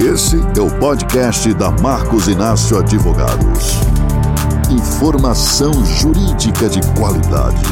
Esse 0.00 0.36
é 0.36 0.60
o 0.60 0.70
podcast 0.78 1.52
da 1.54 1.70
Marcos 1.70 2.28
Inácio 2.28 2.78
Advogados. 2.78 3.76
Informação 4.70 5.72
jurídica 5.86 6.68
de 6.68 6.80
qualidade. 6.92 7.62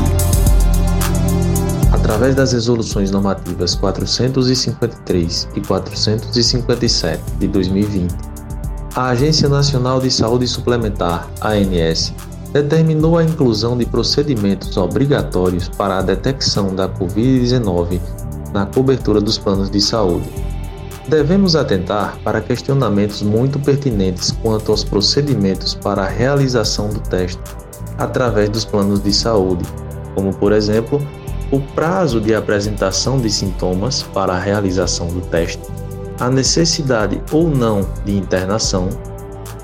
Através 1.92 2.34
das 2.34 2.52
resoluções 2.52 3.10
normativas 3.10 3.74
453 3.74 5.48
e 5.54 5.60
457 5.60 7.23
de 7.38 7.46
2020, 7.46 8.14
a 8.96 9.09
Agência 9.09 9.48
Nacional 9.48 10.00
de 10.00 10.11
Saúde 10.11 10.48
Suplementar, 10.48 11.29
ANS, 11.43 12.14
determinou 12.54 13.18
a 13.18 13.25
inclusão 13.25 13.77
de 13.77 13.84
procedimentos 13.84 14.75
obrigatórios 14.79 15.68
para 15.68 15.98
a 15.98 16.02
detecção 16.02 16.75
da 16.75 16.88
Covid-19 16.88 18.00
na 18.54 18.64
cobertura 18.64 19.20
dos 19.20 19.36
planos 19.36 19.70
de 19.70 19.80
saúde. 19.80 20.43
Devemos 21.09 21.55
atentar 21.55 22.19
para 22.24 22.41
questionamentos 22.41 23.20
muito 23.20 23.59
pertinentes 23.59 24.30
quanto 24.30 24.70
aos 24.70 24.83
procedimentos 24.83 25.74
para 25.74 26.02
a 26.02 26.09
realização 26.09 26.88
do 26.88 27.01
teste 27.01 27.41
através 27.98 28.48
dos 28.48 28.65
planos 28.65 29.02
de 29.02 29.12
saúde, 29.12 29.64
como, 30.14 30.33
por 30.34 30.51
exemplo, 30.51 31.06
o 31.51 31.61
prazo 31.61 32.20
de 32.20 32.34
apresentação 32.34 33.20
de 33.20 33.30
sintomas 33.30 34.02
para 34.02 34.33
a 34.33 34.38
realização 34.38 35.09
do 35.09 35.20
teste, 35.20 35.62
a 36.19 36.30
necessidade 36.30 37.20
ou 37.30 37.50
não 37.50 37.86
de 38.05 38.16
internação, 38.16 38.89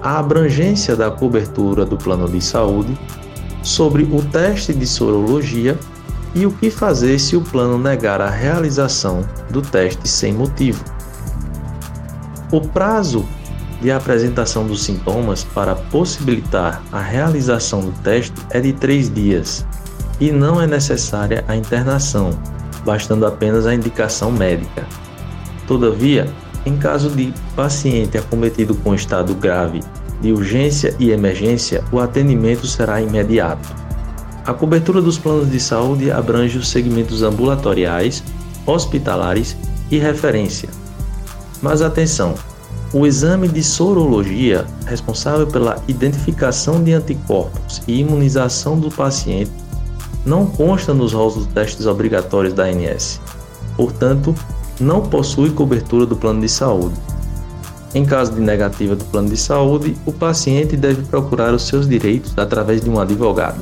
a 0.03 0.19
abrangência 0.19 0.95
da 0.95 1.11
cobertura 1.11 1.87
do 1.87 1.97
plano 1.97 2.29
de 2.29 2.41
saúde, 2.41 2.97
sobre 3.63 4.05
o 4.05 4.23
teste 4.31 4.75
de 4.75 4.87
sorologia 4.87 5.79
e 6.35 6.47
o 6.47 6.53
que 6.53 6.71
fazer 6.71 7.19
se 7.19 7.35
o 7.35 7.41
plano 7.41 7.79
negar 7.79 8.21
a 8.21 8.31
realização 8.31 9.25
do 9.51 9.63
teste 9.63 10.07
sem 10.07 10.33
motivo. 10.33 10.85
O 12.53 12.61
prazo 12.61 13.29
de 13.81 13.93
apresentação 13.93 14.67
dos 14.67 14.83
sintomas 14.83 15.45
para 15.45 15.77
possibilitar 15.77 16.83
a 16.91 17.01
realização 17.01 17.81
do 17.81 17.93
teste 18.03 18.35
é 18.51 18.61
de 18.61 18.73
três 18.73 19.13
dias 19.13 19.65
e 20.21 20.33
não 20.33 20.61
é 20.61 20.67
necessária 20.67 21.45
a 21.47 21.55
internação, 21.55 22.31
bastando 22.85 23.25
apenas 23.25 23.67
a 23.67 23.75
indicação 23.75 24.33
médica. 24.33 24.85
Todavia, 25.67 26.29
em 26.67 26.77
caso 26.77 27.09
de 27.11 27.33
paciente 27.55 28.19
acometido 28.19 28.75
com 28.75 28.95
estado 28.95 29.33
grave 29.35 29.81
de 30.21 30.33
urgência 30.33 30.95
e 30.99 31.11
emergência, 31.11 31.85
o 31.93 32.01
atendimento 32.01 32.67
será 32.67 33.01
imediato. 33.01 33.75
A 34.45 34.53
cobertura 34.53 35.01
dos 35.01 35.17
planos 35.17 35.51
de 35.51 35.61
saúde 35.61 36.11
abrange 36.11 36.59
os 36.59 36.69
segmentos 36.69 37.23
ambulatoriais, 37.23 38.25
hospitalares 38.67 39.57
e 39.91 39.99
referência. 39.99 40.69
Mas 41.63 41.83
atenção! 41.83 42.35
O 42.93 43.07
exame 43.07 43.47
de 43.47 43.63
sorologia, 43.63 44.67
responsável 44.85 45.47
pela 45.47 45.81
identificação 45.87 46.83
de 46.83 46.93
anticorpos 46.93 47.81
e 47.87 48.01
imunização 48.01 48.79
do 48.79 48.91
paciente, 48.91 49.53
não 50.25 50.47
consta 50.47 50.93
nos 50.93 51.13
rolos 51.13 51.37
dos 51.37 51.47
testes 51.47 51.87
obrigatórios 51.87 52.53
da 52.53 52.65
ANS. 52.65 53.21
Portanto, 53.77 54.35
não 54.81 55.03
possui 55.03 55.51
cobertura 55.51 56.05
do 56.05 56.17
plano 56.17 56.41
de 56.41 56.49
saúde. 56.49 56.97
Em 57.95 58.05
caso 58.05 58.33
de 58.33 58.41
negativa 58.41 58.97
do 58.97 59.05
plano 59.05 59.29
de 59.29 59.37
saúde, 59.37 59.97
o 60.07 60.13
paciente 60.13 60.77
deve 60.77 61.03
procurar 61.03 61.53
os 61.53 61.67
seus 61.67 61.89
direitos 61.89 62.33
através 62.37 62.81
de 62.81 62.91
um 62.91 62.99
advogado. 62.99 63.61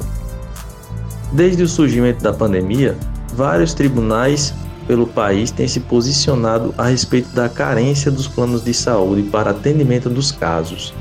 Desde 1.32 1.62
o 1.62 1.68
surgimento 1.68 2.22
da 2.22 2.32
pandemia, 2.32 2.96
vários 3.34 3.74
tribunais 3.74 4.54
pelo 4.88 5.06
país 5.06 5.50
têm 5.50 5.68
se 5.68 5.80
posicionado 5.80 6.74
a 6.78 6.86
respeito 6.86 7.28
da 7.34 7.48
carência 7.48 8.10
dos 8.10 8.26
planos 8.26 8.64
de 8.64 8.72
saúde 8.72 9.22
para 9.24 9.50
atendimento 9.50 10.08
dos 10.08 10.32
casos. 10.32 10.94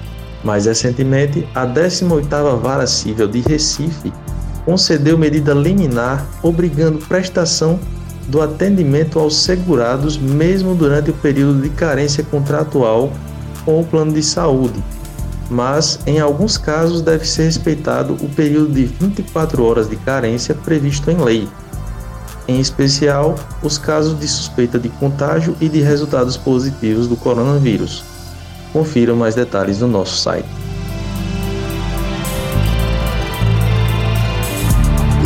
Mais 0.44 0.66
recentemente, 0.66 1.48
a 1.56 1.66
18ª 1.66 2.60
Vara 2.60 2.86
Civil 2.86 3.28
de 3.28 3.40
Recife 3.40 4.12
concedeu 4.66 5.18
medida 5.18 5.54
liminar 5.54 6.28
obrigando 6.44 7.00
prestação 7.00 7.80
do 8.28 8.42
atendimento 8.42 9.18
aos 9.18 9.38
segurados 9.38 10.18
mesmo 10.18 10.76
durante 10.76 11.10
o 11.10 11.14
período 11.14 11.62
de 11.62 11.70
carência 11.70 12.26
contratual 12.26 13.12
com 13.64 13.80
o 13.80 13.86
plano 13.86 14.12
de 14.12 14.22
saúde, 14.22 14.84
mas 15.50 16.00
em 16.06 16.20
alguns 16.20 16.58
casos 16.58 17.02
deve 17.02 17.26
ser 17.26 17.44
respeitado 17.44 18.16
o 18.16 18.28
período 18.30 18.74
de 18.74 18.84
24 18.84 19.64
horas 19.64 19.90
de 19.90 19.96
carência 19.96 20.54
previsto 20.54 21.10
em 21.10 21.18
lei, 21.18 21.48
em 22.48 22.60
especial 22.60 23.36
os 23.62 23.78
casos 23.78 24.20
de 24.20 24.28
suspeita 24.28 24.80
de 24.80 24.90
contágio 24.90 25.56
e 25.60 25.68
de 25.68 25.82
resultados 25.82 26.38
positivos 26.38 27.08
do 27.08 27.18
coronavírus. 27.18 28.04
Confira 28.72 29.14
mais 29.14 29.36
detalhes 29.36 29.80
no 29.80 29.88
nosso 29.88 30.18
site. 30.18 30.48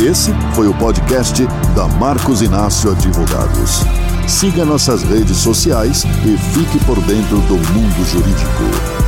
Esse 0.04 0.32
foi 0.54 0.66
o 0.66 0.74
podcast 0.74 1.46
da 1.76 1.86
Marcos 1.86 2.42
Inácio 2.42 2.90
Advogados. 2.90 3.82
Siga 4.26 4.64
nossas 4.64 5.04
redes 5.04 5.36
sociais 5.36 6.04
e 6.24 6.36
fique 6.36 6.84
por 6.84 7.00
dentro 7.02 7.36
do 7.42 7.54
mundo 7.72 8.04
jurídico. 8.04 9.01